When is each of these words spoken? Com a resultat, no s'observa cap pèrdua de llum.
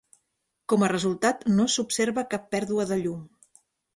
Com 0.71 0.85
a 0.85 0.89
resultat, 0.91 1.43
no 1.59 1.67
s'observa 1.75 2.25
cap 2.33 2.49
pèrdua 2.57 2.87
de 2.93 2.97
llum. 3.05 3.23